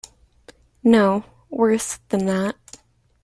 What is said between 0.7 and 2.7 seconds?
No, worse than that.